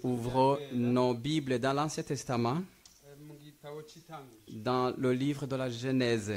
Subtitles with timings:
[0.00, 2.62] Kinyarwanda, nos Bibles dans l'Ancien Testament,
[4.48, 6.32] dans le livre de la Genèse.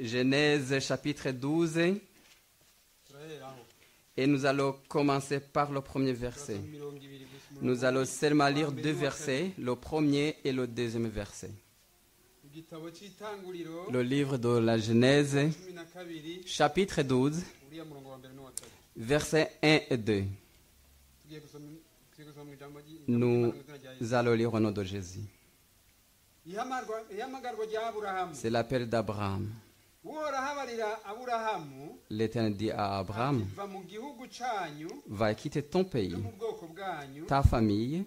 [0.00, 1.72] Genèse chapitre 12.
[3.06, 3.60] turaheraho
[4.16, 6.60] Et nous allons commencer par le premier verset.
[7.60, 11.50] Nous allons seulement lire deux versets, le premier et le deuxième verset.
[13.90, 15.38] Le livre de la Genèse,
[16.44, 17.42] chapitre 12,
[18.96, 20.24] versets 1 et 2.
[21.22, 21.66] tugiye gusoma
[22.10, 23.04] tugiye gusoma mu ijambo ry'i-
[24.00, 25.20] Nous allons lire au nom de Jésus.
[28.34, 29.48] C'est l'appel d'Abraham.
[32.10, 33.46] L'Éternel dit à Abraham,
[35.06, 36.16] va quitter ton pays,
[37.28, 38.04] ta famille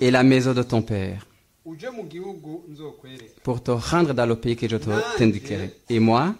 [0.00, 1.26] et la maison de ton père
[3.42, 4.76] pour te rendre dans le pays que je
[5.16, 5.70] t'indiquerai.
[5.88, 6.34] Et moi,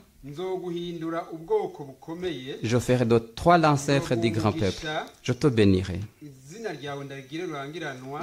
[2.63, 4.87] je ferai de toi l'ancêtre du grand peuple.
[5.23, 6.01] Je te bénirai.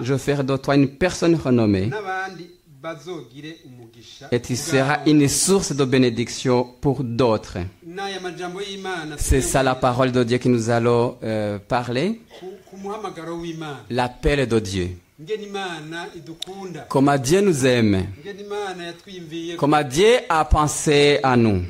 [0.01, 1.89] Je ferai de toi une personne renommée
[4.31, 7.57] et tu seras une source de bénédiction pour d'autres.
[9.17, 12.21] C'est ça la parole de Dieu que nous allons euh, parler.
[13.89, 14.89] L'appel de Dieu.
[16.89, 18.05] Comment Dieu nous aime.
[19.57, 21.63] Comment Dieu a pensé à nous.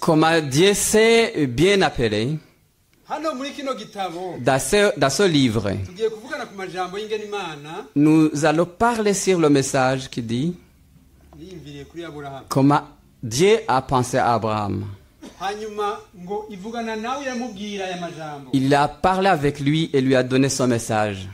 [0.00, 2.36] Comment Dieu s'est bien appelé.
[4.40, 5.70] Dans ce, dans ce livre,
[7.94, 10.56] nous allons parler sur le message qui dit
[12.48, 12.82] comment
[13.22, 14.86] Dieu a pensé à Abraham.
[18.52, 21.28] Il a parlé avec lui et lui a donné son message.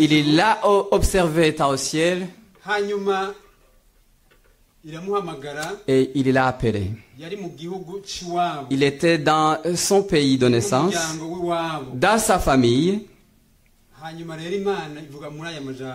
[0.00, 0.58] Il l'a
[0.90, 2.26] observé étant au ciel.
[5.88, 6.92] Et il l'a appelé.
[8.70, 10.94] Il était dans son pays de naissance,
[11.94, 13.06] dans sa famille,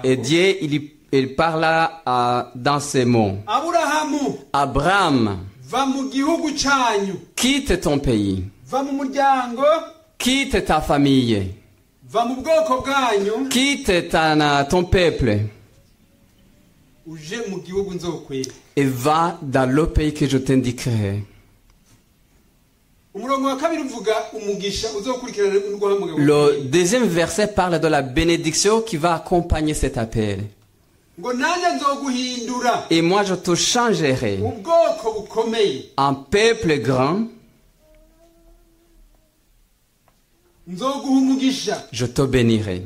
[0.04, 3.38] et Dieu, il, il parla à- dans ces mots.
[4.52, 5.38] Abraham,
[7.36, 8.44] quitte ton pays,
[10.18, 11.54] quitte ta famille,
[13.50, 15.46] quitte ta- ton peuple.
[18.76, 21.24] Et va dans le pays que je t'indiquerai.
[26.18, 30.40] Le deuxième verset parle de la bénédiction qui va accompagner cet appel.
[32.90, 34.40] Et moi, je te changerai.
[35.98, 37.28] En peuple grand,
[41.92, 42.84] je te bénirai.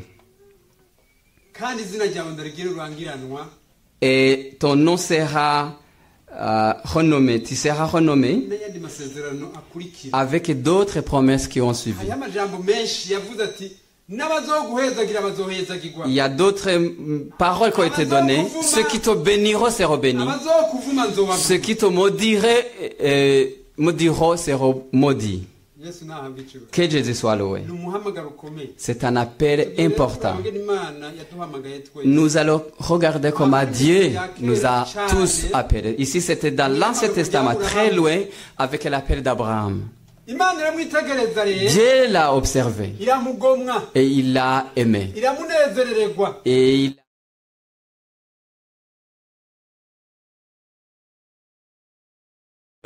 [4.02, 5.78] Et ton nom sera
[6.36, 8.50] euh, renommé, tu seras renommé
[10.12, 12.08] avec d'autres promesses qui ont suivi.
[14.10, 14.18] Il
[16.14, 18.46] y a d'autres mm, paroles qui ont été données.
[18.62, 20.28] Ceux qui te béniront seront bénis.
[21.38, 22.70] Ceux qui te maudiraient,
[23.02, 23.46] euh,
[23.78, 25.48] maudiront seront maudits.
[26.72, 27.64] Que Jésus soit loué.
[28.78, 30.36] C'est un appel important.
[32.06, 35.96] Nous allons regarder comment Dieu nous a tous appelés.
[35.98, 38.18] Ici, c'était dans l'Ancien Testament, très loin,
[38.58, 39.82] avec l'appel d'Abraham.
[40.26, 42.94] Dieu l'a observé
[43.96, 45.14] et il l'a aimé.
[46.46, 46.96] Et il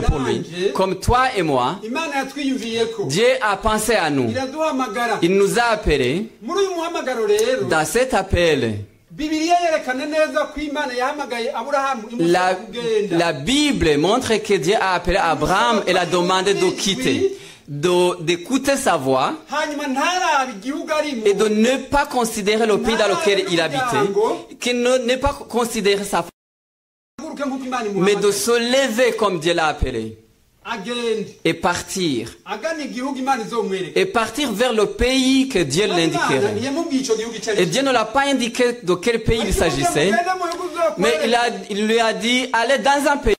[0.06, 0.44] pour lui.
[0.74, 1.80] Comme toi et moi,
[3.08, 4.32] Dieu a pensé à nous.
[5.22, 6.30] Il nous a appelés.
[7.70, 8.86] Dans cet appel,
[13.10, 17.36] la, Bible montre que Dieu a appelé Abraham et l'a demandé de quitter,
[17.68, 19.34] d'écouter sa voix
[21.26, 24.14] et de ne pas considérer le pays dans lequel il habitait,
[24.60, 26.24] qu'il ne, ne pas considérer sa
[27.96, 30.18] mais de se lever comme Dieu l'a appelé
[31.44, 32.38] et partir.
[33.96, 36.54] Et partir vers le pays que Dieu l'indiquerait.
[37.58, 40.12] Et Dieu ne l'a pas indiqué de quel pays il s'agissait,
[40.98, 43.36] mais il, a, il lui a dit, allez dans un pays.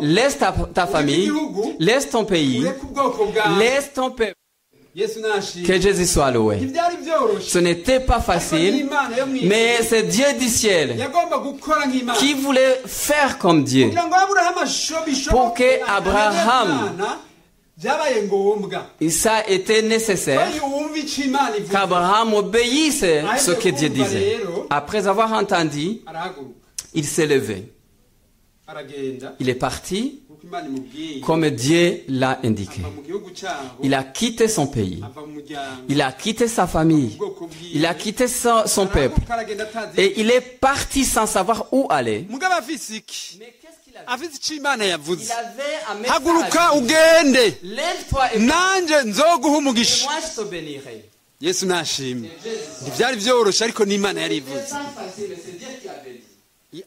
[0.00, 1.30] Laisse ta, ta famille,
[1.78, 2.64] laisse ton pays,
[3.58, 4.34] laisse ton peuple.
[5.66, 6.56] Que Jésus soit loué.
[7.40, 8.86] Ce n'était pas facile,
[9.48, 10.96] mais c'est Dieu du ciel
[12.18, 13.90] qui voulait faire comme Dieu.
[15.30, 15.64] Pour que
[15.96, 16.92] Abraham-
[19.00, 20.48] Et ça était nécessaire
[21.72, 23.04] qu'Abraham obéisse
[23.38, 24.36] ce que Dieu disait.
[24.70, 25.98] Après avoir entendu,
[26.94, 27.72] il s'est levé.
[29.40, 30.20] Il est parti
[31.22, 32.82] comme Dieu l'a indiqué.
[33.82, 35.02] Il a quitté son pays.
[35.88, 37.18] Il a quitté sa famille.
[37.72, 39.20] Il a quitté son, son peuple.
[39.96, 42.26] Et il est parti sans savoir où aller.
[42.30, 46.16] Mais qu'est-ce qu'il icyo imana yavuze Il avait un message.
[46.16, 47.58] haguruka ugende
[48.38, 51.04] nanje nzoguha et umugisha moi je te bénirai.
[51.40, 52.30] yesu nashimye
[52.82, 54.74] ntibyari byoroshye ariko n'imana yari ivuze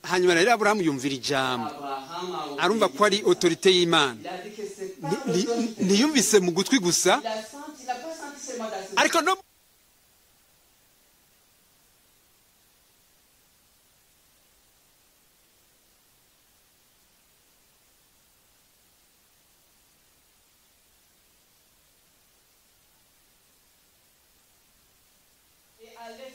[0.09, 1.71] hanyuma rero aburahamu yumvira ijambo.
[2.63, 4.19] Arumva ko ari otorite y'imana.
[5.85, 7.21] Ntiyumvise mu gutwi gusa.
[9.01, 9.33] Ariko no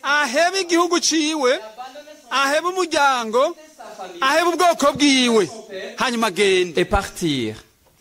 [0.02, 1.52] aheba igihugu ciwe.
[2.32, 3.56] aheba umuryango
[4.20, 5.44] aheba ubwoko bwiwe.
[5.96, 6.86] Hanyuma agende.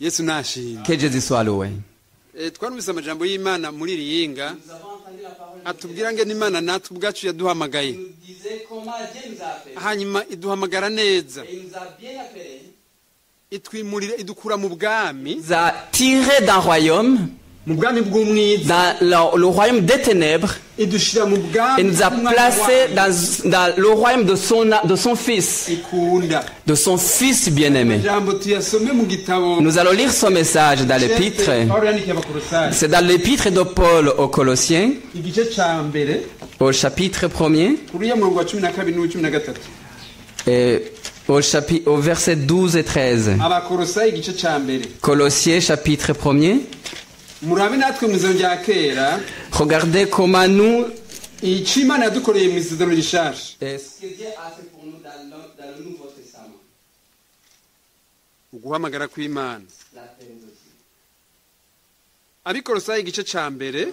[0.00, 1.70] Yesu nashimye kejezi swaruwe
[2.38, 4.56] eh, twarumvise amajambo y'imana muri riyinga
[5.64, 7.94] atubwira ngo n'imana natwe ubwacu yaduhamagaye.
[9.74, 11.44] Hanyuma iduhamagara neza.
[13.50, 15.40] Itwimurira idukura mu bwami.
[15.40, 20.86] Za tire da royaume dans le, le royaume des ténèbres, et
[21.84, 25.70] nous a placés dans, dans le royaume de son, de son fils,
[26.66, 28.00] de son fils bien-aimé.
[29.60, 31.50] Nous allons lire son message dans l'épître.
[32.72, 34.92] C'est dans l'épître de Paul aux Colossiens,
[36.58, 39.60] au chapitre 1er, uriya murongo wa cumi na kabiri n'uwa cumi na gatatu.
[40.46, 40.92] Et
[41.26, 43.30] au, chapitre, au verset 12 et 13.
[43.40, 44.82] abakolosayi igice ca mbere.
[45.00, 46.58] Colossiens chapitre 1er.
[47.42, 49.08] murabe natwe mu izina rya kera.
[49.60, 50.86] Regardez comment nous
[51.42, 53.56] icyo imana yadukoreye mu isezerano rishasha
[58.52, 59.64] uguhamagara kw'imana.
[62.44, 63.92] Abikorosaye igice cya mbere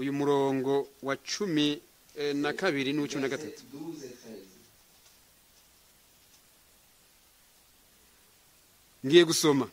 [0.00, 1.78] uyu murongo wa cumi
[2.18, 3.62] eh, na kabiri n'uw'icumi na gatatu.
[9.06, 9.66] Ngiye gusoma.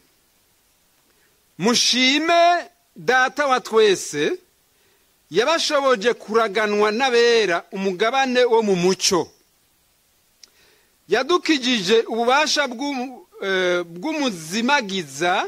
[1.57, 4.33] Mushime data wa twese
[5.31, 9.27] yabashoboje kuraganwa n'abera umugabane wo mu muco
[11.09, 12.63] yadukijije ububasha
[13.41, 15.45] eh, bw'umuzimagiza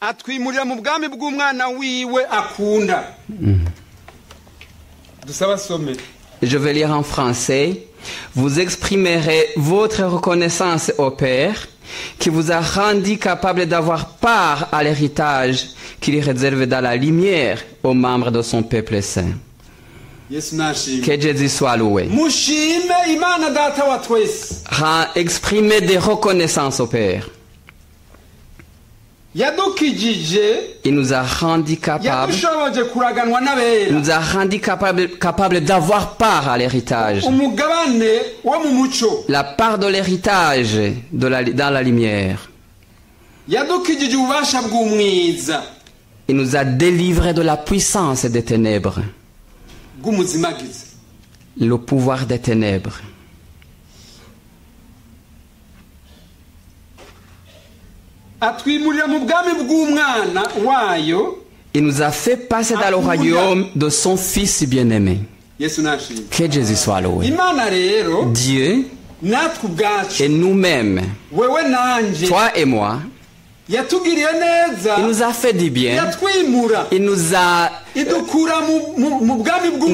[0.00, 3.14] atwimurira mu bwami bw'umwana wiwe akunda.
[5.26, 5.96] Dusaba asome
[6.42, 7.82] Je vais lire en français.
[8.34, 11.66] Vous exprimerez votre reconnaissance au Père.
[12.18, 15.68] Qui vous a rendu capable d'avoir part à l'héritage
[16.00, 19.34] qu'il réserve dans la lumière aux membres de son peuple saint.
[20.52, 22.08] nashimwe Que Jésus soit loué.
[25.16, 27.28] Exprimez des reconnaissances au Père.
[29.34, 33.40] Il nous a rendu capable, yadushoboje kuraganwa
[33.88, 37.24] il nous a rendu capable, capable d'avoir part à l'héritage.
[39.28, 40.78] La part de l'héritage
[41.12, 42.48] dans la lumière.
[46.28, 49.00] Il nous a délivrés de la puissance des ténèbres,
[51.60, 52.98] le pouvoir des ténèbres.
[61.74, 65.20] Il nous a fait passer dans le royaume de son Fils bien-aimé.
[65.58, 67.32] Que Jésus soit loué.
[68.32, 68.86] Dieu
[70.20, 71.02] et nous-mêmes,
[72.28, 73.00] toi et moi,
[73.68, 73.76] il
[75.04, 76.08] nous a fait du bien.
[76.92, 78.06] Il nous a, il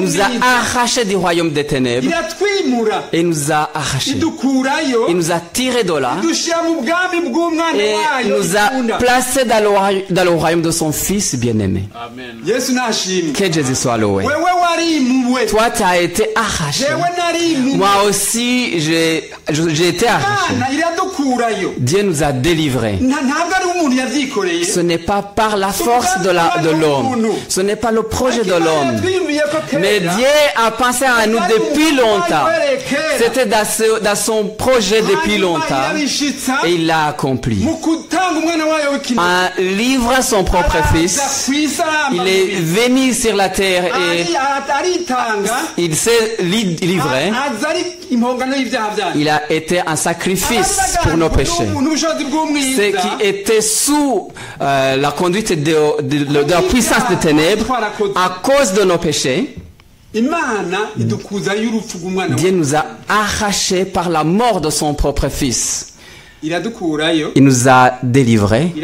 [0.00, 2.08] nous a arrachés du royaume des ténèbres
[3.12, 4.12] et il nous a arrachés.
[5.08, 10.24] Il nous a tirés de là et il nous a placés dans le, roy- dans
[10.24, 11.84] le royaume de son Fils bien-aimé.
[13.34, 14.24] Que Jésus soit loué.
[15.48, 16.84] Toi, tu as été arraché.
[17.76, 19.18] Moi aussi, j'ai
[19.88, 20.52] été arraché.
[20.54, 22.98] imana iradukurayo Dieu nous a délivrés.
[24.64, 27.26] Ce n'est pas par la force de l'homme.
[27.48, 29.00] Ce n'est pas le projet de l'homme.
[29.80, 32.46] Mais Dieu a pensé à nous depuis longtemps.
[33.18, 35.64] C'était dans, ce- son projet depuis longtemps.
[36.66, 37.56] Et il l'a accompli.
[39.18, 41.18] En livrant son propre fils,
[42.12, 44.24] il est venu sur la terre et
[45.78, 47.30] il s'est li- livré.
[49.16, 51.66] Il a été un sacrifice pour nos péchés.
[52.76, 54.28] Ceux qui étaient sous
[54.60, 57.66] euh, la conduite de, de- de la puissance des ténèbres,
[58.16, 59.56] à cause de nos péchés,
[62.36, 65.93] Dieu nous a arrachés par la mort de son propre Fils.
[66.46, 68.74] Il nous a délivrés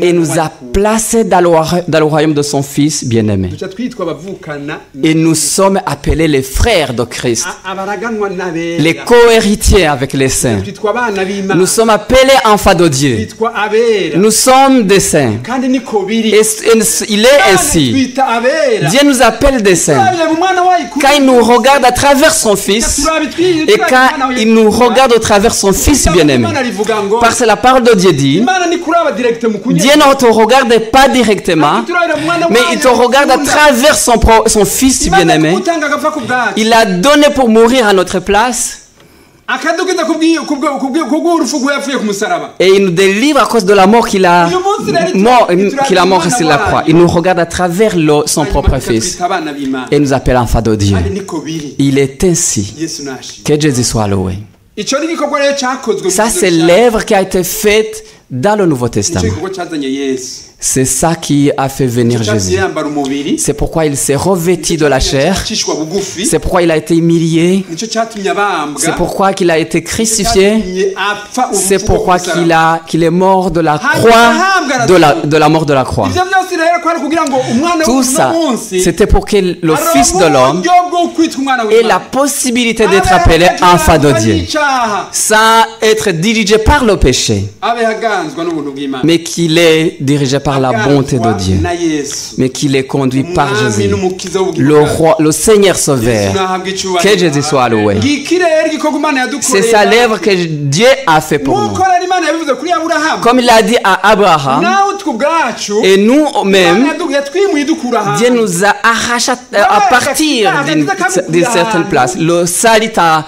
[0.00, 3.50] et nous a placés dans le, royaume de son Fils bien-aimé.
[5.02, 7.46] Et nous sommes appelés les frères de Christ,
[8.78, 10.62] les co-héritiers avec les saints.
[11.54, 13.28] Nous sommes appelés enfants de Dieu.
[14.16, 15.34] Nous sommes des saints.
[16.08, 16.40] Et
[17.10, 18.14] il est ainsi.
[18.90, 20.02] Dieu nous appelle des saints.
[20.98, 23.06] Quand il nous regarde à travers son Fils
[23.68, 26.46] et quand il nous regarde au travers son Fils bien-aimé.
[27.20, 28.40] Parce que la parole de Dieu dit,
[29.74, 31.82] Dieu ne te regarde pas directement,
[32.50, 35.50] mais il te regarde à travers son, pro- son Fils bien-aimé.
[36.56, 38.80] Il a donné pour mourir à notre place
[42.58, 44.48] et il nous délivre à cause de la mort qu'il a,
[45.18, 45.48] mort,
[45.86, 46.82] qu'il a mort sur la croix.
[46.86, 47.92] Il nous regarde à travers
[48.26, 49.18] son propre Fils
[49.90, 50.96] et nous appelle enfants de Dieu.
[51.78, 52.72] Il est ainsi.
[53.44, 54.38] Que Jésus soit loué.
[56.10, 59.22] Ça, c'est l'œuvre qui a été faite dans le Nouveau Testament.
[60.66, 62.58] C'est ça qui a fait venir Jésus.
[63.36, 65.44] C'est pourquoi il s'est revêtu de la chair.
[66.24, 67.66] C'est pourquoi il a été humilié.
[68.78, 70.94] C'est pourquoi qu'il a été crucifié.
[71.52, 74.32] C'est pourquoi qu'il a, qu'il est mort de la croix,
[74.88, 76.08] de la, de la mort de la croix.
[77.84, 78.32] Tout ça,
[78.82, 80.62] c'était pour que le Fils de l'homme
[81.70, 84.46] ait la possibilité d'être appelé enfant de Dieu,
[85.12, 87.44] sans être dirigé par le péché,
[89.02, 91.60] mais qu'il est dirigé par la bonté de Dieu,
[92.38, 93.96] mais qu'il est conduit par Jésus, le
[94.78, 94.92] bwacu.
[94.96, 96.32] roi, le Seigneur Sauveur.
[97.02, 97.94] Que Jésus soit loué.
[97.94, 101.68] yadukoreye C'est ça l'œuvre que Dieu a fait pour nous.
[103.22, 104.62] Comme il a dit à Abraham,
[105.84, 110.52] et nous Imana mêmes, yadu- yatwimuye idukura ahantu Dieu nous a arraché à à partir
[111.28, 112.16] d'une certaine place.
[112.18, 113.26] Le salut t'a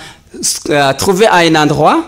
[0.70, 2.04] euh, trouvé à un endroit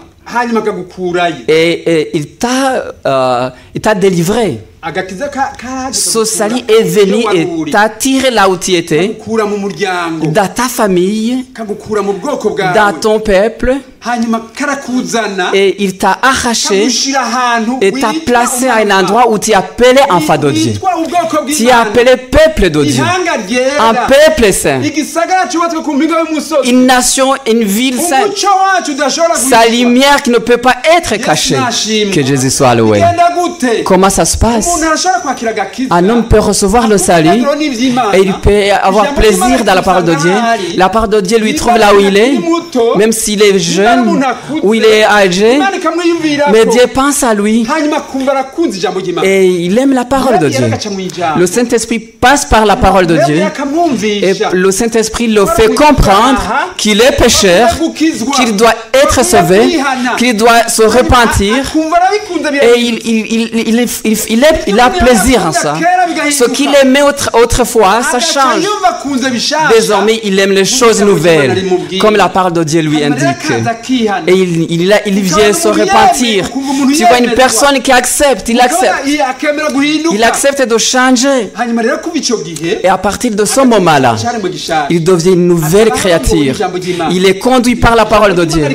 [1.49, 4.61] et, et il t'a euh, il t'a délivré.
[4.93, 5.93] Kagukura
[6.25, 9.19] salut est venu et t'a tiré là où tu étais,
[10.23, 11.47] dans ta famille,
[12.75, 13.77] dans ton peuple,
[15.55, 16.89] et il t'a arraché.
[17.81, 20.73] Et t'a placé à un endroit où tu appelé enfant de Dieu.
[21.57, 23.03] Tu appelé peuple de Dieu,
[23.81, 24.81] un peuple saint,
[26.65, 28.37] une nation, une ville sainte.
[29.37, 31.57] sa lumière qui ne peut pas être cachée.
[32.13, 33.03] Que Jésus soit loué.
[33.85, 34.78] Comment ça se passe?
[35.91, 37.29] Un homme peut recevoir le salut
[38.15, 38.51] et il peut
[38.83, 40.31] avoir plaisir dans la parole de Dieu.
[40.77, 42.33] La parole de Dieu lui trouve là où il est,
[42.97, 44.05] même s'il est jeune
[44.63, 45.59] ou il est âgé,
[46.53, 47.65] mais Dieu pense à lui.
[48.99, 50.67] ry'Imana et il aime la parole de Dieu.
[51.37, 53.37] Le Saint-Esprit passe par la parole de Dieu.
[54.23, 56.39] et le Saint-Esprit le fait comprendre
[56.77, 57.69] qu'il est pécheur,
[58.37, 59.61] qu'il doit être sauvé,
[60.19, 61.55] qu'il doit se repentir.
[62.63, 63.51] et il, il,
[64.05, 65.75] il, il, est- il, a plaisir en ça.
[66.31, 68.65] Ce qu'il aimait autre- autrefois, ça change.
[69.75, 71.65] Désormais, il aime les choses nouvelles,
[72.01, 73.51] comme la parole de Dieu lui indique.
[74.27, 76.49] Et il, il, vient se repentir.
[76.97, 79.07] Tu vois une personne qui accepte, il accepte.
[80.13, 81.51] Il accepte de changer.
[82.83, 84.17] Et à partir de ce moment-là,
[84.91, 86.55] il devient une nouvelle créature.
[87.11, 88.67] Il est conduit par la parole de Dieu.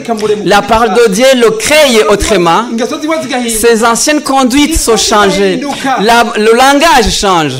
[0.45, 2.65] La parole de Dieu le crée autrement.
[3.49, 5.61] Ses anciennes conduites sont changées.
[6.37, 7.53] Le langage change.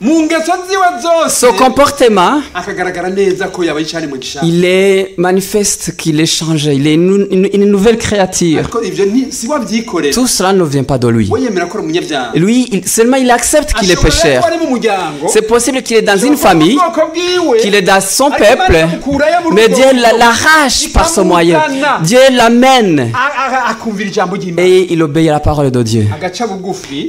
[0.00, 5.14] Mu ngeso ziwe zose Son comportement, akagaragara neza ko yaba yicari mu gishari il est
[5.16, 6.74] manifeste qu'il est changé.
[6.74, 8.68] Il est une, une- une nouvelle créature.
[10.12, 11.30] Tout cela ne vient pas de lui.
[12.34, 14.44] Lui, il- seulement il accepte qu'il est pécheur.
[15.28, 16.76] C'est possible qu'il est dans une famille,
[17.62, 18.76] qu'il est dans son peuple,
[19.54, 21.62] mais Dieu la- l'arrache par ce moyen.
[22.02, 23.12] Dieu l'amène
[24.58, 26.06] et il obéit à la parole de Dieu.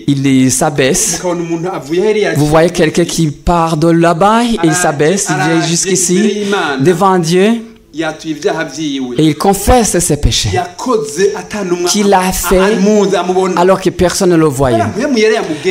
[0.07, 1.21] Il s'abaisse.
[2.37, 6.43] Vous voyez quelqu'un qui part de là-bas et il s'abaisse, il vient jusqu'ici
[6.79, 7.63] devant Dieu
[7.93, 10.49] et il confesse ses péchés
[11.87, 12.59] qu'il a fait
[13.55, 14.77] alors que personne ne le voyait.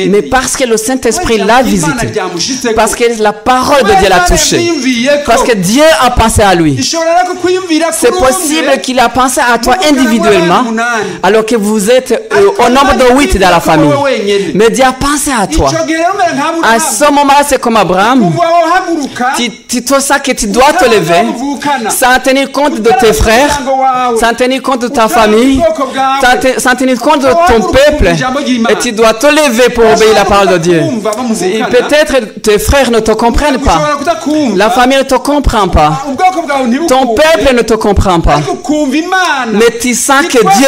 [0.09, 2.07] Mais parce que le Saint-Esprit l'a visité,
[2.75, 4.71] parce que la parole de Dieu l'a touché,
[5.25, 6.77] parce que Dieu a pensé à lui,
[7.91, 10.63] c'est possible qu'il a pensé à toi individuellement
[11.21, 13.91] alors que vous êtes euh, au nombre de huit dans la famille.
[14.55, 15.69] Mais Dieu a pensé à toi.
[16.63, 18.31] À ce moment-là, c'est comme Abraham.
[19.35, 21.23] Tu, tu, toi, ça que tu dois te lever
[22.13, 23.49] sans tenir compte de tes frères,
[24.19, 25.57] sans tenir compte de ta famille,
[26.21, 28.05] sans, te- sans tenir compte de ton peuple.
[28.71, 30.79] Et tu dois te lever pour obéir la parole de Dieu.
[31.69, 33.77] Peut-être tes frères ne te comprennent pas.
[34.55, 36.03] La famille ne te comprend pas.
[36.87, 38.39] Ton peuple ne te comprend pas.
[39.53, 40.67] Mais tu sens que Dieu,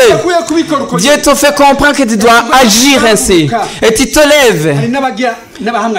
[0.97, 3.49] Dieu te fait comprendre que tu dois agir ainsi.
[3.81, 4.75] Et tu te lèves.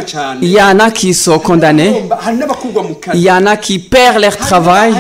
[0.06, 2.04] Cyane Il y en a qui sont condamnés.
[3.14, 4.94] Il y en a qui perdent leur travail.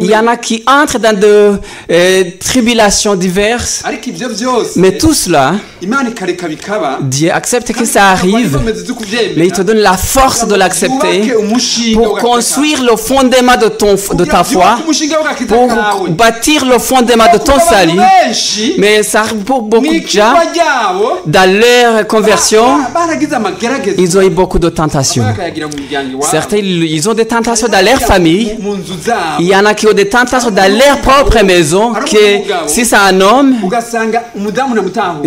[0.00, 1.58] Il y en a qui entrent dans de
[1.90, 3.82] euh, tribulations diverses.
[4.76, 5.54] Mais tout cela,
[7.02, 8.58] Dieu accepte que ça arrive,
[9.36, 11.32] mais il te donne la force de l'accepter
[11.94, 14.78] pour construire le fondement de, ton, de ta foi,
[15.48, 18.00] pour bâtir le fondement de ton salut.
[18.78, 20.34] Mais ça arrive pour beaucoup de gens,
[21.26, 22.64] dans leur conversion,
[23.98, 25.24] ils ont eu beaucoup de tentations.
[26.22, 28.56] Certains, ils ont des tentations dans leur famille.
[29.40, 32.96] Il y en a qui ont des tentations dans leur propre maison, que si c'est
[32.96, 33.56] un homme,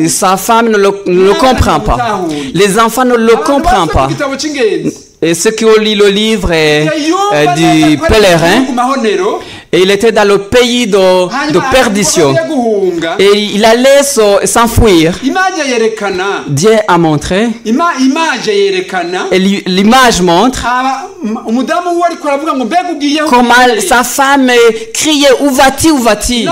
[0.07, 2.21] sa femme ne le, ne le comprend pas.
[2.53, 4.07] Les enfants ne le comprennent pas.
[5.21, 6.85] Et ceux qui ont lu le livre euh,
[7.33, 8.63] euh, du pèlerin,
[9.71, 10.97] et il était dans le pays de,
[11.51, 12.33] de perdition.
[13.19, 15.13] Et il allait se- s'enfuir.
[16.47, 17.49] Dieu a montré,
[19.31, 20.63] et li- l'image montre
[23.29, 23.53] comment
[23.87, 24.49] sa femme
[24.93, 26.43] criait Où vas-tu, où vas-tu?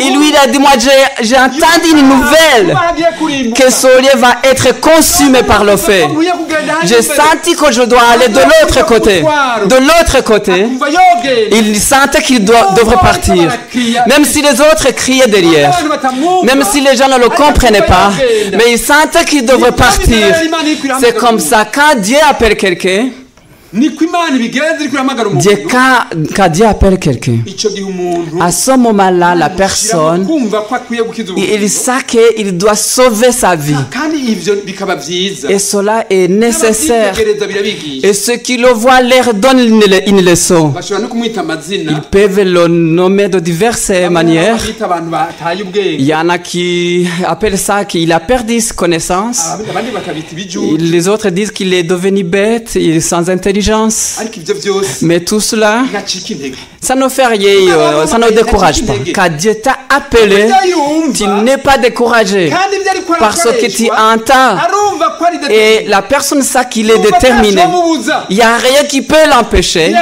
[0.00, 0.70] Et lui, il a dit Moi,
[1.20, 2.76] j'ai entendu une nouvelle
[3.54, 6.02] que ce lieu va être consumé par le feu.
[6.84, 9.22] J'ai senti que je dois aller de l'autre côté.
[9.66, 10.66] De l'autre côté.
[11.52, 13.48] Il sentait qu'il devrait partir.
[14.06, 15.70] Même si les autres criaient derrière.
[16.44, 18.12] Même si les gens ne le comprenaient pas.
[18.52, 20.34] Mais il sentait qu'il devrait partir.
[21.00, 23.08] C'est comme ça, quand Dieu appelle quelqu'un,
[23.72, 23.92] Dieu,
[25.70, 25.98] quand,
[26.34, 27.38] quand Dieu appelle quelqu'un,
[28.40, 30.26] à ce moment-là, la personne,
[31.36, 33.74] il, sait qu'il doit sauver sa vie.
[35.48, 37.14] Et cela est nécessaire.
[38.02, 40.74] Et ceux qui le voient leur donnent une, une leçon.
[41.70, 44.58] Ils peuvent le nommer de diverses manières.
[45.76, 48.60] Il y en a qui appellent ça qu'il a perdu Et
[50.32, 53.59] ibijuju Les autres disent qu'il est devenu bête, il est sans intelligence.
[55.02, 55.82] Mais tout cela,
[56.80, 58.94] ça ne fait rien, euh, ça ne décourage pas.
[59.14, 60.48] Car Dieu t'a appelé,
[61.14, 62.52] tu n'es pas découragé.
[63.18, 64.56] Parce que tu entends.
[65.50, 67.62] Et la personne sait qu'il est déterminé.
[68.30, 69.92] Il n'y a rien qui peut l'empêcher.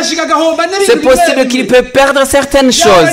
[0.86, 3.10] C'est possible qu'il peut perdre certaines choses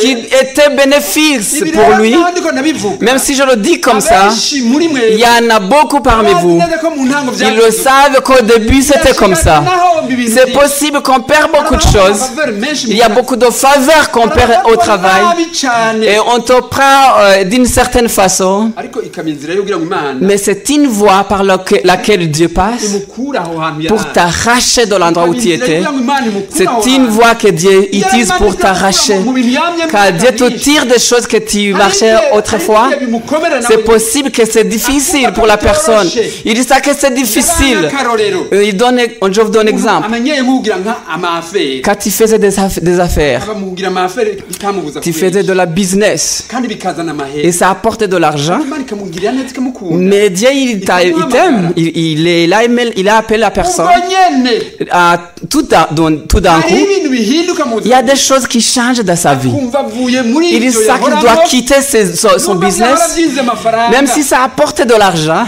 [0.00, 2.14] qui étaient bénéfices pour lui.
[3.00, 6.60] Même si je le dis comme ça, il y en a beaucoup parmi vous.
[7.40, 9.53] Ils le savent qu'au début c'était comme ça.
[10.34, 12.20] C'est possible qu'on perd beaucoup de choses.
[12.88, 15.22] Il y a beaucoup de faveurs qu'on perd au travail.
[16.02, 18.70] Et on te prend euh, d'une certaine façon.
[20.20, 22.82] Mais c'est une voie par laque- laquelle Dieu passe
[23.88, 25.80] pour t'arracher de l'endroit où tu étais.
[26.50, 29.18] C'est une voie que Dieu utilise pour t'arracher.
[29.90, 32.88] Car Dieu te tire des choses que tu marchais autrefois.
[33.68, 36.08] C'est possible que c'est difficile pour la personne.
[36.44, 37.88] Il dit ça que c'est difficile.
[38.52, 40.06] Il donne, je vous donne exemple.
[41.84, 43.42] Quand tu faisais des, aff- des affaires,
[45.00, 46.44] tu faisais de la business
[47.42, 48.58] et ça apporte de l'argent.
[49.92, 51.72] Mais Dieu, il t'a- il t'aime.
[51.76, 53.86] Il, il, il a il appelé la personne.
[54.90, 55.18] À,
[56.28, 56.74] tout d'un coup,
[57.84, 59.52] il y a des choses qui changent dans sa vie.
[60.50, 63.16] Il dit ça qu'il doit quitter ses- son, business,
[63.90, 65.44] même si ça apporte de l'argent.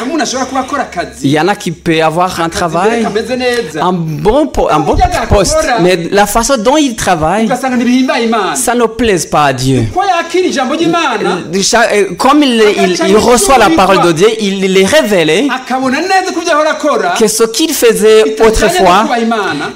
[1.22, 3.07] Il y en a qui peuvent avoir un travail,
[3.81, 4.96] un bon, un bon
[5.29, 7.46] poste, mais la façon dont il travaille,
[8.55, 9.87] ça ne plaise pas à Dieu.
[10.46, 14.76] ijambo ry'imana Cha- euh, Comme il, il- il reçoit la parole de Dieu, il il
[14.79, 15.48] est révélé
[17.18, 19.07] que ce qu'il faisait autrefois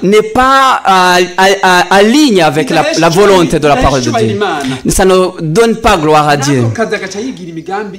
[0.03, 4.39] n'est pas à, à- à- à ligne avec la, volonté de la parole de Dieu.
[4.89, 6.63] Ça ne donne pas gloire à Dieu.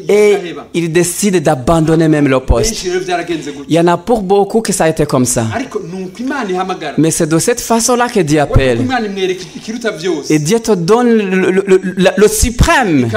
[0.09, 2.85] Et y'igaheba il décide d'abandonner même le poste.
[3.69, 5.47] Il y en a pour beaucoup que ça a été comme ça.
[6.99, 8.81] Mais c'est de cette façon-là que Dieu appelle.
[10.31, 13.09] Et Dieu te donne le, le- le- le- suprême.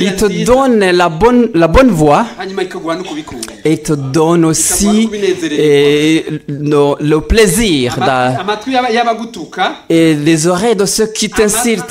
[0.00, 2.26] Il te donne la bonne, la bonne voie.
[3.64, 5.08] Et il te donne aussi
[5.50, 7.96] eh, le, le plaisir
[9.88, 11.84] Et les oreilles de ceux qui t'insultent,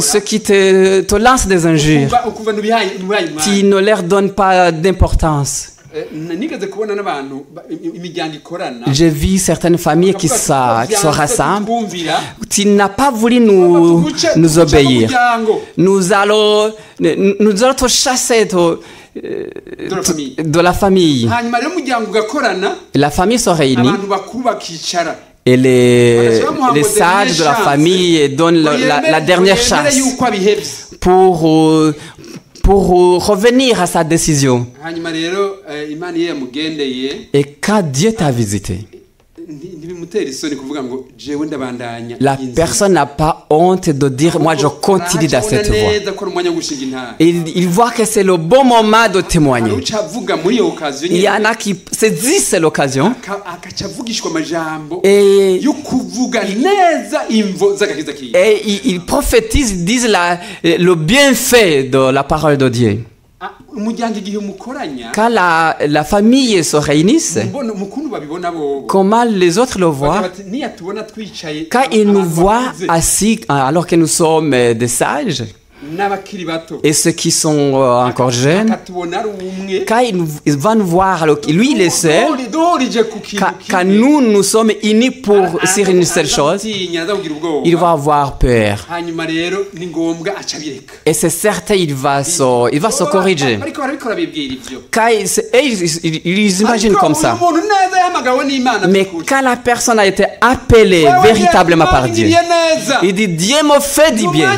[0.00, 2.08] ceux qui te, te lancent des injures.
[3.44, 5.68] Umwanya ne leur donnes pas d'importance.
[5.96, 6.06] Eh,
[8.92, 10.34] J'ai vu certaines familles qui, qui se
[10.96, 11.66] "Tuvyanse, rassemblent.
[11.66, 12.14] tutwumvira."
[12.50, 14.04] Tu n'as pas voulu nous,
[14.36, 15.08] nous obéir.
[15.76, 18.80] Nous allons, nous allons te chasser de,
[19.14, 21.30] de la famille de la famille.
[22.94, 23.90] La se réunit
[25.46, 26.40] et les,
[26.74, 29.94] les sages de la famille donnent la, la- la dernière chance
[31.00, 31.94] pour, euh,
[32.62, 34.66] pour euh, revenir à sa décision.
[36.16, 38.78] yamugendeye Et quand Dieu t'a visité,
[42.20, 45.76] la iyi nzira." personne n'a pas honte de dire moi je continue dans cette voie.
[47.20, 49.72] Il, il voit que c'est le bon moment de témoigner.
[51.10, 53.14] Il y en a qui c'est l'occasion
[55.02, 55.60] et,
[58.34, 63.04] et ils, ils prophétisent, ils disent la, le bienfait de la parole de Dieu.
[63.46, 63.52] Ah,
[65.14, 70.22] Quand la, la famille se bobo comment les autres le voient?
[71.70, 75.44] Quand ils nous voient assis alors que nous sommes euh, des sages
[76.82, 78.76] et ceux qui sont euh, encore jeunes,
[79.86, 82.26] quand il, nous- il va nous voir, lui il est seul,
[83.70, 87.60] quand, nous nous sommes unis pour sur une seule chose, Azatinya, azakugira ubwoba.
[87.68, 88.86] il va avoir peur.
[91.06, 93.58] Et c'est certain, il va se, il va se corriger.
[94.90, 95.26] Quand ils,
[95.62, 97.36] ils, ils- ils imaginent comme ça.
[98.88, 102.28] Mais quand la personne a été appelée véritablement par Dieu,
[103.02, 104.50] il dit Dieu me fait du bien.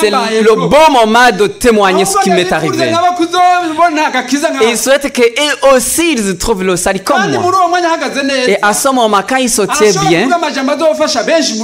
[0.00, 0.10] C'est
[0.42, 2.92] le bon moment de témoigner ce qui m'est arrivé.
[4.62, 7.42] Et il souhaite qu'eux aussi ils trouvent le salut comme moi.
[8.46, 10.28] Et à ce moment, quand il se tient bien,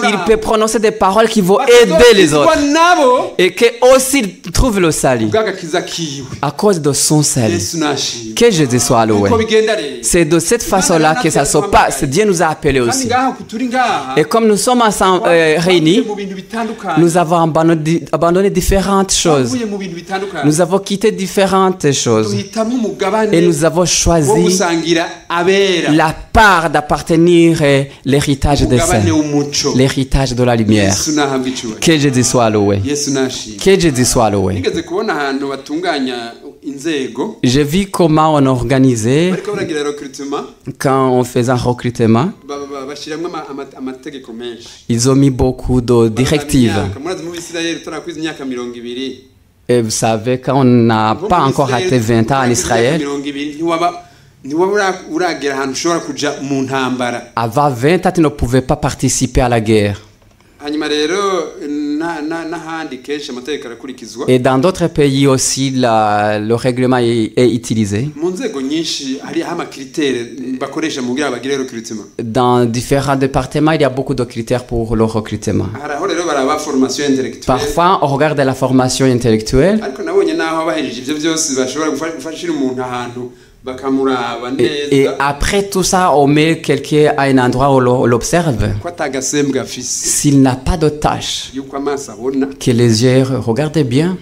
[0.09, 2.53] il peut prononcer des paroles qui vont aider les autres.
[3.39, 5.29] Et qu'eux aussi ils trouvent le salut
[6.43, 7.59] à cause de son salut.
[8.35, 9.29] Que Jésus soit loué.
[9.29, 12.05] uko bigenda rero C'est de cette façon-là que ça se passe.
[12.05, 13.09] Dieu nous a appelés aussi.
[14.17, 16.05] Et comme nous sommes ensemble, euh, réunis,
[16.99, 18.03] nous avons abandonné,
[18.37, 19.57] abandonné différentes choses.
[20.45, 22.35] Nous avons quitté différentes choses.
[23.33, 24.59] Et nous avons choisi
[25.93, 29.03] la part d'appartenir à l'héritage des saints,
[29.75, 30.95] l'héritage de la lumière.
[31.81, 32.81] Que Jésus soit loué.
[33.65, 34.63] Que Jésus soit loué.
[37.43, 39.33] J'ai vu comment on organisait
[40.79, 42.31] quand on faisait un recrutement.
[44.89, 46.73] Ils ont mis beaucoup de directives.
[49.69, 53.03] Et vous savez, quand on n'a pas encore atteint 20 ans en Israël,
[57.35, 60.01] avant 20 ans, tu ne pouvais pas participer à la guerre.
[64.29, 68.09] Et dans d'autres pays aussi, la- le règlement est, est utilisé.
[72.23, 75.69] Dans différents départements, il y a beaucoup de critères pour le recrutement.
[77.47, 79.79] Parfois, on regarde la formation intellectuelle
[84.59, 88.69] et, après tout ça, on met quelqu'un à un endroit où l'on l'observe.
[89.81, 91.53] S'il n'a pas de tâche,
[92.61, 94.17] que les yeux regardent bien,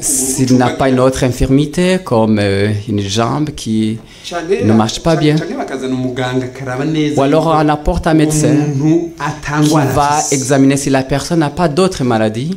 [0.00, 3.98] s'il n'a pas une autre infirmité comme euh, une jambe qui...
[4.64, 5.36] Ne marche pas bien.
[7.16, 8.54] Ou alors on apporte un médecin
[9.62, 12.56] qui va examiner si la personne n'a pas d'autres maladies.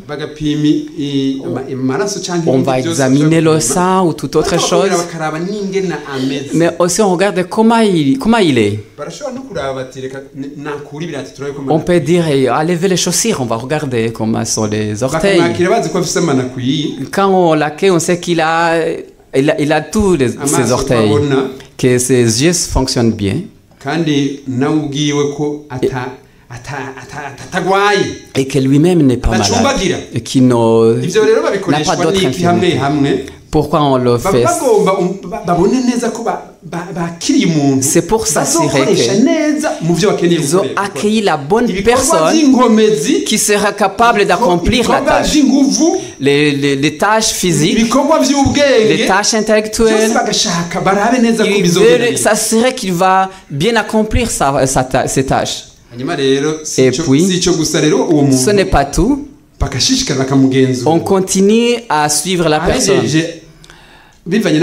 [2.47, 4.89] On va examiner le sang ou toute autre chose.
[6.53, 8.79] Mais aussi on regarde comment il, comment il est.
[11.67, 15.39] On peut dire, eh, levez les chaussures, on va regarder comment sont les orteils.
[17.11, 18.75] Quand on l'accueille, on sait qu'il a,
[19.35, 21.43] il a, il a tous les- ses orteils, twabona
[21.77, 23.41] que ses yeux fonctionnent bien.
[27.51, 29.47] Atagwaye et que lui-même n'est pas malade.
[30.13, 31.95] et qu'il n'a pas babikoreshwa
[33.55, 34.43] Pourquoi on le fait
[37.81, 42.35] C'est pour s'assurer bazokoresha que neza mu vyo bakeneye Ils ont accueilli la bonne personne
[43.25, 45.37] qui sera capable d'accomplir la tâche.
[46.19, 47.77] Les, les- les tâches physiques,
[48.89, 50.11] les tâches intellectuelles.
[50.13, 52.23] bagashaka barabe neza ko Il bizogenda veut neza.
[52.35, 55.63] s'assurer qu'il va bien accomplir sa, sa ses tâches.
[56.77, 57.41] Et puis,
[58.45, 59.27] Ce n'est pas tout.
[60.85, 63.01] On continue à suivre la personne.
[64.25, 64.59] Bivanye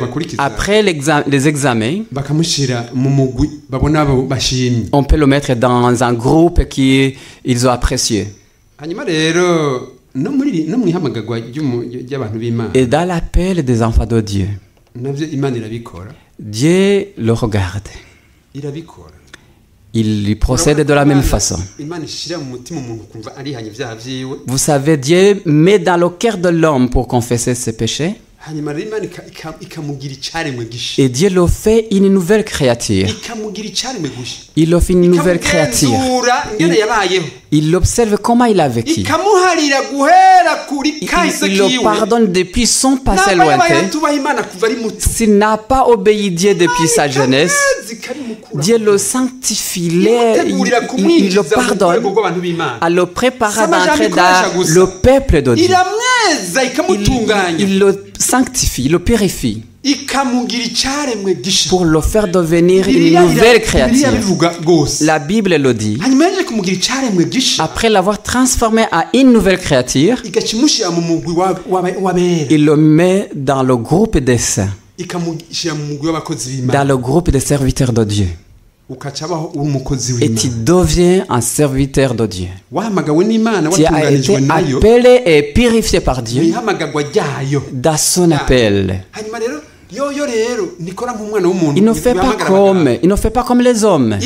[0.00, 6.02] bakurikiza Après les examens, bakamushyira mu mugwi babona abo bashimye on peut le mettre dans
[6.02, 8.26] un groupe qu'ils ont apprécié.
[8.78, 14.06] hanyuma rero no muri no mu ihamagagwa ry'umu- ry'abantu b'imana et dans l'appel des enfants
[14.06, 14.48] de Dieu.
[14.94, 17.88] nabyo imana irabikora Dieu le regarde.
[18.54, 19.10] irabikora
[19.98, 21.56] Il lui procède de la même façon.
[24.46, 28.14] Vous savez, Dieu met dans le cœur de l'homme pour confesser ses péchés.
[30.98, 33.08] Et Dieu le fait une nouvelle créature.
[34.56, 35.90] Il fait une nouvelle créature.
[37.52, 39.02] Il observe comment il a vécu.
[41.46, 43.74] Il, le pardonne depuis son passé lointain.
[44.98, 47.54] S'il n'a pas obéi Dieu depuis sa jeunesse.
[48.54, 50.02] Dieu le sanctifie, il,
[50.48, 52.02] il- le pardonne,
[52.80, 53.54] à le préparer
[53.86, 54.16] d'entrer dans
[54.74, 55.64] le peuple de Dieu.
[57.60, 59.62] Il, le sanctifie, il le purifie
[61.68, 64.08] pour le faire devenir une nouvelle créature.
[65.02, 65.98] La Bible le dit.
[67.58, 70.22] Après l'avoir transformé en une nouvelle créature,
[72.50, 78.28] il le met dans le groupe des saints, dans le groupe des serviteurs de Dieu.
[80.20, 82.46] Et tu deviens un serviteur de Dieu.
[82.70, 86.44] Tu as été appelé et purifié par Dieu.
[87.72, 89.02] Dans son appel.
[91.76, 94.18] Il ne fait pas comme, il ne fait pas comme les hommes.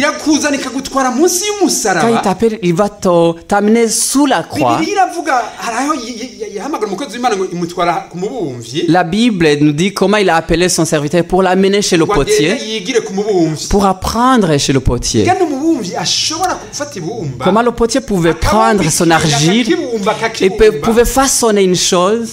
[2.00, 4.80] Quand il t'appelle, il va t'amener sous la croix.
[8.88, 12.56] La Bible nous dit comment il a appelé son serviteur pour l'amener chez le potier,
[13.68, 15.26] pour apprendre chez le potier.
[17.44, 19.76] Comment le potier pouvait prendre son argile
[20.40, 22.32] et pouvait façonner une chose,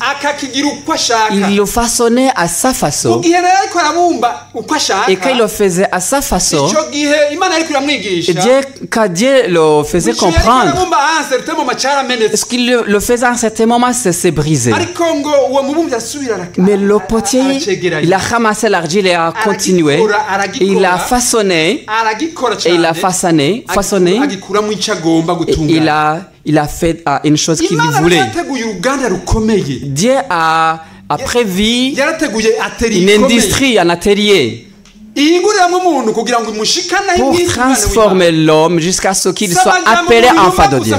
[1.34, 2.74] il le façonnait à sa
[3.18, 3.30] mu façon.
[3.30, 6.80] gihe rero ariko arabumba uko ashaka Et quand il le faisait à sa façon, icyo
[6.92, 10.74] gihe imana ariko et iramwigisha Dieu, quand Dieu le faisait comprendre,
[12.00, 14.12] amenetse ce qu'il le, le faisait à un certain moment, c'est
[16.32, 17.42] araka- Mais le potier,
[18.04, 20.00] il a ramassé l'argile et a continué.
[20.60, 21.86] Et il a façonné,
[22.66, 24.20] et il a façonné, façonné,
[25.48, 28.22] et il a, il a fait ah, une chose qu'il voulait.
[29.84, 31.94] Dieu a, a prévu
[32.90, 34.68] une industrie, un atelier
[37.18, 40.96] pour transformer l'homme jusqu'à ce qu'il soit appelé enfant de Dieu.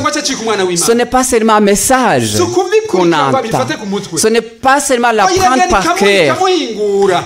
[0.77, 2.37] Ce n'est pas seulement un message
[2.89, 3.43] qu'on entend.
[4.17, 6.37] Ce n'est pas seulement l'apprendre par cœur.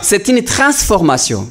[0.02, 1.48] C'est une transformation.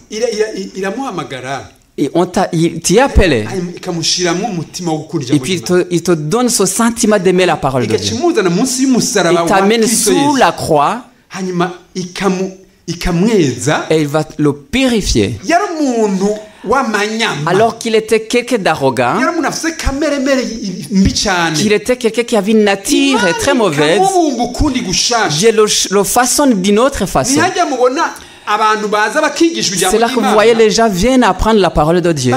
[1.97, 3.45] Et on t'a, il t'y appelé.
[3.83, 8.15] gukunda Et puis il te, il te donne ce sentiment d'aimer la parole de Dieu.
[8.15, 11.03] Il t'amène sous la croix
[13.89, 15.39] et il va le purifier.
[17.47, 19.15] Alors qu'il était quelqu'un d'arrogant,
[21.55, 23.99] qu'il était quelqu'un qui avait une nature très mauvaise,
[25.29, 27.39] Dieu le, le façonne d'une autre façon.
[29.91, 32.33] C'est là que vous voyez les gens viennent apprendre la parole de Dieu.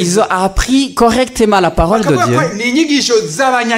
[0.00, 2.38] Ils ont appris correctement la parole de Dieu.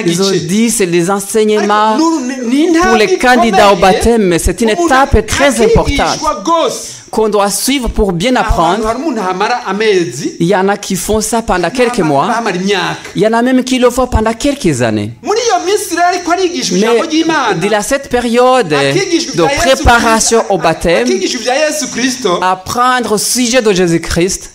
[0.05, 1.97] Ils ont dit c'est des enseignements
[2.83, 6.19] pour les candidats au baptême, mais c'est une étape très importante
[7.09, 8.79] qu'on doit suivre pour bien apprendre.
[10.39, 12.27] Il y en a qui font ça pendant quelques mois.
[13.15, 15.11] Il y en a même qui le font pendant quelques années.
[16.73, 16.87] Mais
[17.55, 21.07] de la- cette période de préparation au baptême,
[22.41, 24.51] apprendre au sujet de Jésus-Christ,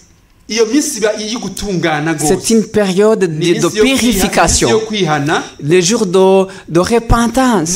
[0.48, 4.80] c'est une période de, purification,
[5.60, 7.70] les jours de, de repentance.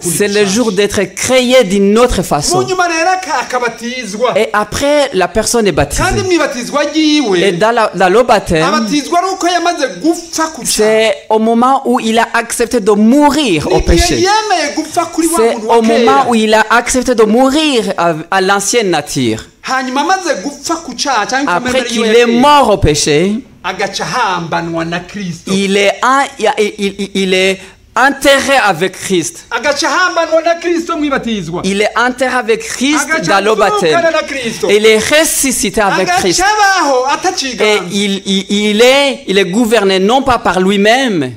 [0.00, 2.64] C'est le jour d'être créé d'une autre façon.
[4.36, 6.04] Et après, la personne est baptisée.
[7.36, 8.64] Et dans, le baptême,
[10.64, 14.24] c'est au moment où il a accepté de mourir au péché.
[15.36, 19.44] C'est au moment où il a accepté de mourir à, à l'ancienne nature.
[19.68, 23.32] Hanyuma amaze gupfa ku cyaha cyangwa Après qu'il est mort au péché,
[25.52, 27.58] il est, en- il, il- il est
[27.96, 29.44] enterré avec Christ.
[31.64, 34.00] Il est enterré avec Christ dans le baptême.
[34.70, 36.42] il est ressuscité avec Christ.
[37.60, 41.32] Et il, il, il est, il est gouverné non pas par lui-même,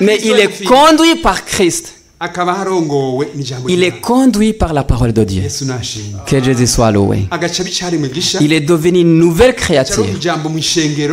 [0.00, 1.95] mais il est conduit par Christ.
[3.68, 5.42] Il est conduit par la parole de Dieu.
[6.26, 7.28] Que Jésus soit loué.
[8.40, 10.06] Il est devenu une nouvelle créature.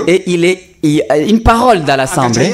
[0.07, 2.49] Et il est une parole dans l'Assemblée.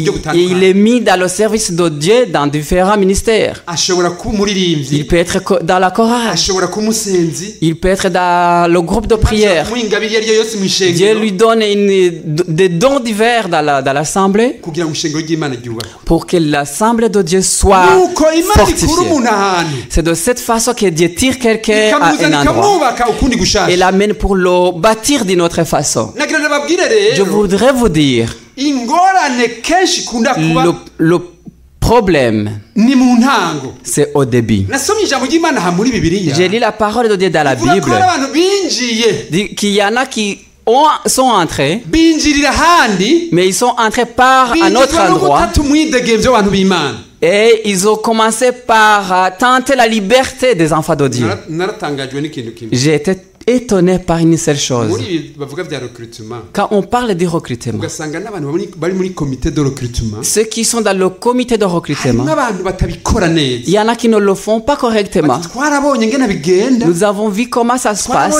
[0.00, 0.04] Il,
[0.36, 3.64] il est mis dans le service de Dieu dans différents ministères.
[4.98, 6.36] Il peut être dans la chorale.
[7.60, 9.66] Il peut être dans le groupe de prière.
[10.92, 14.60] Dieu lui donne une- des dons divers dans la- dans l'Assemblée
[16.04, 17.86] pour que l'Assemblée de Dieu soit
[18.54, 18.86] fortifiée.
[19.88, 22.78] C'est de cette façon que Dieu tire quelqu'un à un endroit
[23.70, 26.12] et l'amène pour le bâtir d'une autre façon.
[27.16, 28.34] Je voudrais vous dire,
[30.64, 31.18] le, le
[31.80, 32.60] problème,
[33.82, 34.64] c'est au début.
[36.34, 37.90] J'ai lu la parole de Dieu dans la Bible,
[39.54, 41.82] qu'il y en a qui ont- sont entrés,
[43.32, 45.40] mais ils sont entrés par un autre endroit.
[47.20, 51.26] et ils ont commencé par euh, tenter la liberté des enfants de Dieu.
[52.72, 53.14] J'ai été
[53.46, 54.90] étonné par une seule chose.
[56.52, 57.80] Quand on parle de recrutement
[60.22, 62.24] ceux qui sont dans le comité de recrutement,
[62.86, 65.40] il y en a qui ne le font pas correctement.
[66.86, 68.34] Nous avons vu comment ça se passe.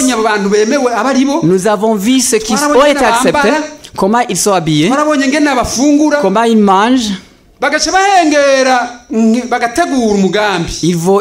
[1.43, 3.49] Nous avons vu ceux qui ont été acceptés,
[3.97, 4.91] comment ils sont habillés,
[6.21, 7.13] comment ils mangent.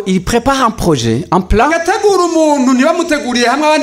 [0.07, 1.69] Ils préparent un projet, un plan.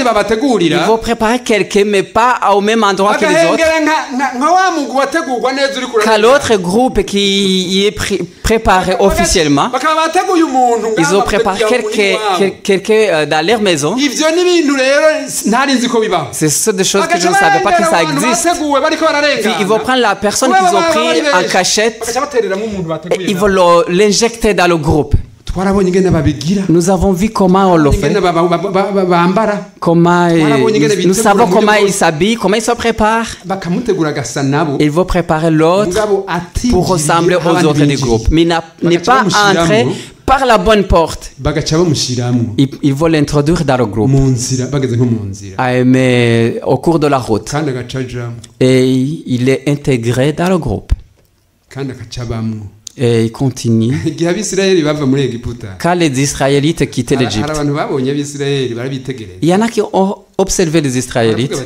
[0.04, 3.64] babategurira vont préparer quelqu'un, mais pas au même endroit que les autres.
[6.04, 8.20] Qu'à l'autre groupe qui y est pré-
[8.50, 9.70] préparé officiellement,
[10.98, 11.60] ils ont préparé
[12.64, 13.96] quelqu'un euh, dans leur maison.
[16.32, 18.48] C'est ce des choses que je ne savais pas que ça existe.
[19.42, 22.18] Puis ils vont prendre la personne qu'ils ont pris en cachette
[23.10, 25.14] et ils vont l'injecter dans le groupe.
[26.68, 28.12] Nous avons vu comment on le fait,
[29.80, 30.58] comment Voilà,
[31.06, 35.98] nous, savons comment ils s'habillent, comment ils se nabo Ils vont préparer l'autre
[36.70, 38.28] pour ressembler aux autres du groupe.
[38.30, 38.42] Mais
[38.82, 39.86] il n'est pas entré
[40.24, 41.32] par la bonne porte.
[42.56, 44.10] Ils, ils vont l'introduire dans le groupe.
[45.58, 47.52] Ah, mais au cours de la route.
[48.60, 48.92] Et
[49.26, 50.92] il est intégré dans le groupe.
[53.02, 53.98] Et il continue.
[55.80, 57.50] Quand les Israélites quittaient l'Égypte,
[59.40, 61.56] il y en a qui ont observé les Israélites.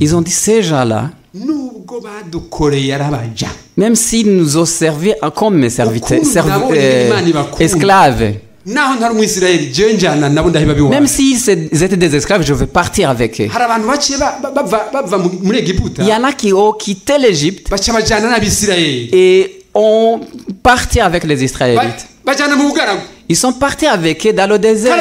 [0.00, 1.12] Ils ont dit, ces gens-là,
[3.76, 6.18] même s'ils nous ont servi comme mes serviteurs,
[6.72, 7.22] euh,
[7.60, 8.32] esclaves,
[10.90, 13.48] même s'ils étaient des esclaves, je vais partir avec eux.
[15.98, 17.68] Il y en a qui ont quitté l'Égypte.
[19.12, 20.20] Et ont
[20.62, 22.02] parti avec les Israélites.
[23.28, 24.94] Ils sont partis avec eux dans le désert,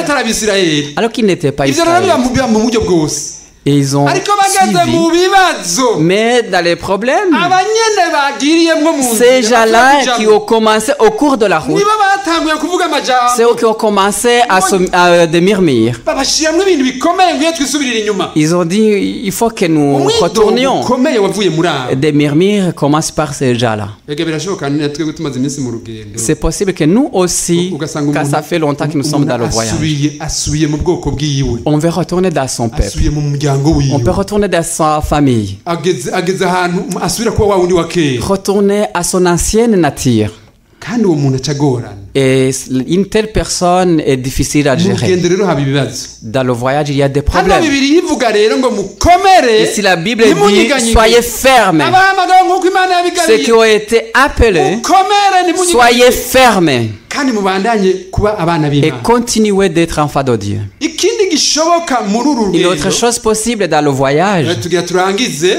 [0.97, 2.13] alors qu'ils n'étaient pas Israélites.
[3.67, 4.05] Et ils ont
[4.83, 4.91] suivi.
[5.99, 7.33] Mais dans les problèmes,
[8.11, 11.81] bagiriyemwo mu ces gens-là qui ont commencé au cours de la route,
[13.35, 15.93] c'est eux qui ont commencé à, se, à inyuma
[18.35, 20.81] Ils ont dit, il faut que nous retournions.
[21.95, 23.89] Des murmures commencent par ces gens-là.
[24.07, 24.15] rugendo
[26.17, 27.69] C'est possible que nous aussi,
[28.21, 29.73] umuntu- ça fait longtemps que nous sommes dans le voyage,
[31.65, 32.83] on veut retourner dans son peuple.
[33.93, 35.57] On peut retourner dans sa famille.
[35.65, 40.29] ageze ageze ahantu asubira kuba wa wundi wa kera Retourner à son ancienne nature.
[40.79, 42.51] kandi uwo muntu aca agorana Et
[42.87, 45.17] une telle personne est difficile à gérer.
[46.21, 47.61] Dans le voyage, il y a des problèmes.
[49.73, 51.83] si la Bible dit, soyez fermes,
[53.27, 54.79] ceux qui ont été appelés,
[55.69, 56.89] soyez fermes et
[59.03, 60.59] continuez d'être enfants de Dieu.
[62.53, 64.47] Une autre chose possible dans le voyage,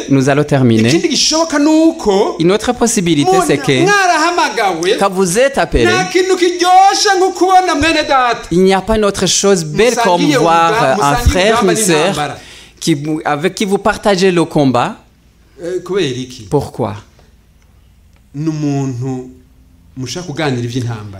[0.08, 0.90] nous allons terminer.
[2.38, 3.84] Une autre possibilité, c'est que
[4.98, 5.88] quand vous êtes appelé,
[8.50, 12.36] il n'y a pas une autre chose belle comme voir un frère, une sœur,
[12.80, 14.96] qui, avec qui vous partagez le combat.
[15.62, 15.82] Eh,
[16.50, 16.94] Pourquoi?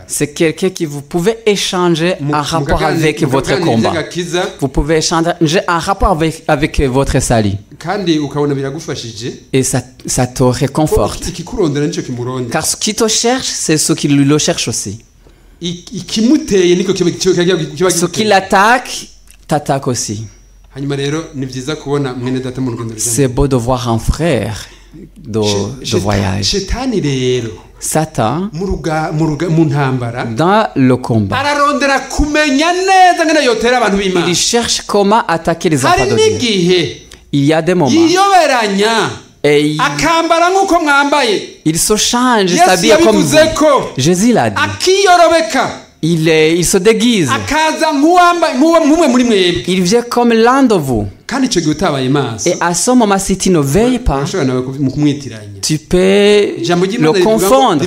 [0.07, 3.95] C'est quelqu'un qui vous pouvez échanger en rapport avec votre combat.
[4.61, 7.19] Vous pouvez échanger en rapport avec, avec votre
[8.55, 11.25] biragufashije Et ça, ça te réconforte.
[12.51, 14.99] Car ce qui te cherche, c'est ce qui le cherche aussi.
[15.63, 19.09] Ce qui l'attaque,
[19.49, 20.27] t'attaque aussi.
[22.99, 25.41] C'est beau de voir un frère de,
[25.93, 26.45] de voyage.
[27.79, 28.49] Satan,
[30.35, 31.37] dans le combat,
[34.27, 36.87] il cherche comment attaquer les enfants de Dieu.
[37.33, 37.91] il y a des moments
[39.45, 39.61] et
[41.65, 43.37] il, se change, s'habille comme vous.
[43.97, 44.57] Jésus l'a dit.
[46.13, 47.31] Il, est- il se déguise.
[49.67, 51.07] Il vient comme l'un de vous.
[52.47, 54.23] Et à ce moment, si tu ne veilles pas,
[55.61, 55.97] tu peux
[57.01, 57.85] le confondre.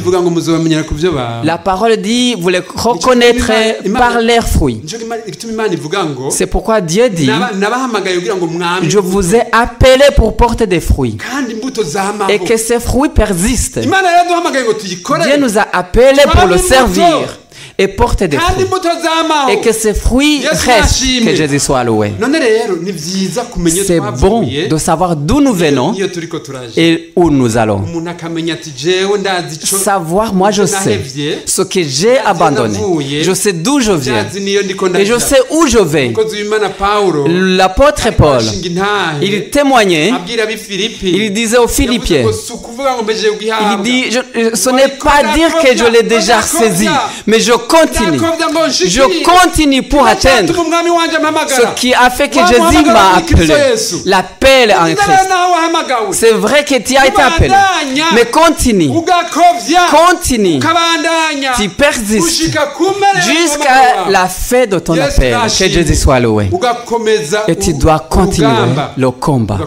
[1.44, 4.82] La parole dit, vous les reconnaîtrez par leurs fruits.
[6.32, 10.68] C'est pourquoi Dieu dit, "Naba- nabahamagaye kugira ngo mwame je vous ai appelé pour porter
[10.68, 11.18] des fruits.
[12.30, 13.80] Et que ces fruits persistent.
[15.24, 17.39] Dieu nous a appelés pour le servir
[17.80, 18.66] et porter des fruits.
[19.52, 21.00] Et que ces fruits restent.
[21.26, 22.12] Que Jésus soit loué.
[23.86, 25.94] C'est bon de savoir d'où nous venons
[26.78, 27.80] et où nous allons.
[29.78, 31.00] Savoir, moi je sais
[31.46, 32.78] ce que j'ai abandonné.
[33.24, 34.24] Je sais d'où je viens.
[35.02, 36.08] Et je sais où je vais.
[37.28, 38.42] L'apôtre Paul,
[39.22, 40.12] il témoignait,
[41.14, 42.24] il disait aux Philippiens,
[43.78, 46.88] il dit, je- ce n'est pas dire que je l'ai déjà saisi,
[47.28, 48.20] mais je continue.
[48.90, 50.54] Je continue pour atteindre
[51.50, 53.48] ce qui a fait que Jésus m'a appelé.
[54.06, 55.30] L'appel en Christ.
[56.14, 57.50] C'est vrai que tu as été appelé,
[58.16, 58.88] mais continue,
[59.92, 60.60] continue,
[61.56, 62.28] tu persistes
[63.22, 65.34] jusqu'à la fin de ton appel.
[65.44, 65.50] Que.
[65.74, 66.46] Jésus soit loué.
[67.48, 68.48] Et tu dois continuer
[68.98, 69.58] le combat.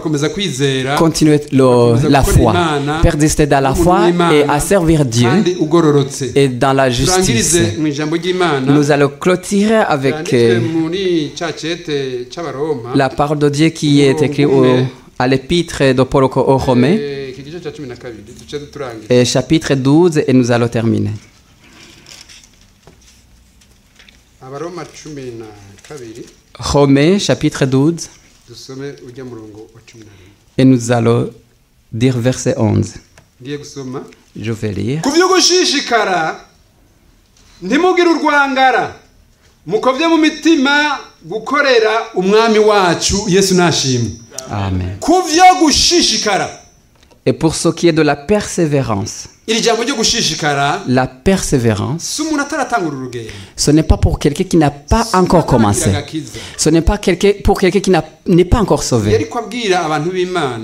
[0.97, 2.53] Continuer le- la foi,
[3.01, 3.99] persister dans la foi
[4.33, 5.29] et à servir Dieu
[6.35, 7.53] et dans la justice.
[8.73, 10.59] Nous allons clôturer avec euh,
[12.95, 14.63] la parole de Dieu qui est écrite au-
[15.27, 16.29] l'épître de Paul
[19.25, 21.11] chapitre 12, et nous allons terminer.
[26.59, 28.09] Romains, chapitre 12,
[28.47, 31.31] dusome ujya murongo wa cumi na rimwe et nous allons
[31.91, 32.93] dire verset 11.
[33.41, 34.03] ngiye gusoma
[34.35, 35.01] Je vais lire.
[40.17, 40.99] mitima
[44.51, 44.97] Amen.
[47.25, 49.29] Et pour ce qui est de la persévérance,
[50.87, 52.21] la persévérance,
[53.55, 55.89] ce n'est pas pour quelqu'un qui n'a pas encore commencé.
[56.57, 56.97] Ce n'est pas
[57.43, 57.91] pour quelqu'un qui
[58.27, 59.27] n'est pas encore sauvé.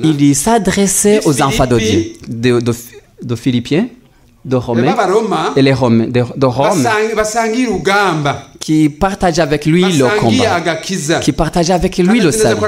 [0.03, 2.73] Il s'adressait aux enfants de Dieu, de, de,
[3.23, 3.88] de Philippiens,
[4.45, 4.95] de Romains
[5.55, 6.84] et les Romains, de, de Rome,
[8.60, 10.62] qui partageaient avec lui le combat,
[11.22, 12.60] qui partageaient avec lui le salut.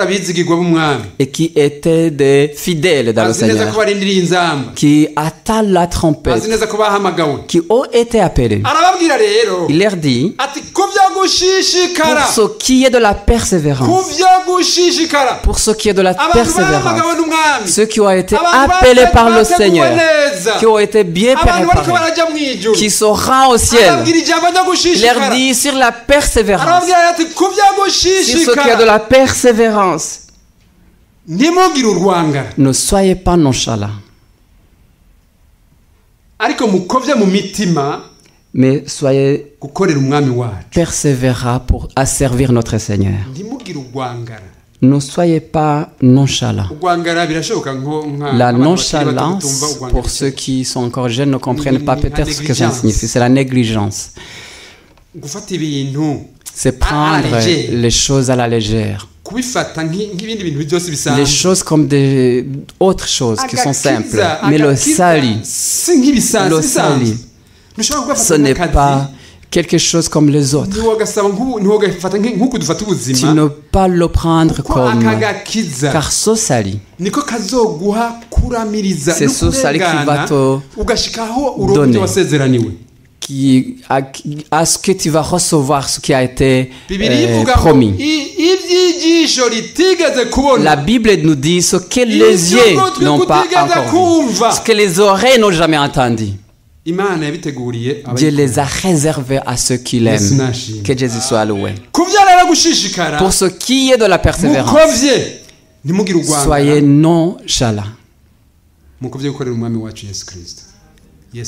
[1.19, 3.67] et qui étaient des fidèles dans le Seigneur,
[4.73, 6.43] qui attendent la trompette,
[7.47, 8.63] qui ont été appelés.
[9.69, 13.87] Il leur dit, pour ce qui est de la persévérance,
[15.43, 17.01] pour ce qui est de la persévérance,
[17.65, 19.91] ceux qui ont été appelés par le Seigneur,
[20.59, 21.65] qui ont été bien préparés,
[22.75, 27.89] qui se rendent au ciel, il leur dit sur la persévérance, arababwira ati ku byo
[27.89, 30.27] sur ce qui est de la persévérance,
[32.57, 33.37] ne soyez pas
[37.27, 38.11] mitima
[38.53, 39.55] mais soyez
[40.71, 43.19] persévérants pour asservir notre Seigneur.
[44.81, 46.69] Ne soyez pas nonchalants.
[48.33, 52.71] La nonchalance, pour ceux qui sont encore jeunes, ne comprennent pas peut-être ce que ça
[52.71, 53.07] signifie.
[53.07, 54.11] C'est la négligence.
[56.53, 57.37] C'est prendre
[57.71, 59.07] les choses à la légère.
[61.17, 62.45] Les choses comme des
[62.79, 64.21] autres choses qui sont simples.
[64.49, 64.73] Mais le
[65.97, 67.13] nk'ibisanzwe le
[67.77, 69.09] ntushobora ce n'est pas
[69.49, 70.69] quelque chose comme les autres.
[70.71, 70.79] Tu
[73.25, 75.03] ne pas le prendre comme...
[75.91, 76.35] Car ce
[78.29, 80.57] kuramiriza C'est ce salut qui va te
[81.73, 81.99] donner.
[83.21, 84.01] Qui, à,
[84.51, 86.71] à ce que tu vas recevoir ce qui a été
[87.29, 87.93] euh, promis.
[90.63, 93.83] La Bible nous dit ce que les yeux n'ont pas encore
[94.27, 96.29] vu, ce que les oreilles n'ont jamais entendu.
[98.15, 100.51] Dieu les a réservés à ceux qui l'aiment.
[100.83, 101.75] Que Jésus soit loué.
[103.19, 104.73] Pour ce qui est de la persévérance,
[106.43, 107.83] soyez nonchalants.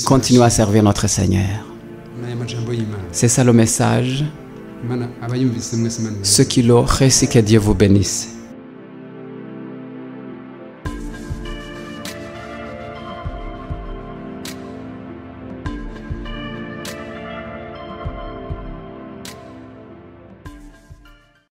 [0.06, 1.66] Continuez à servir notre Seigneur.
[3.12, 4.24] C'est ça le message.
[6.24, 8.33] Ceux qui l'ont reçu, que Dieu vous bénisse.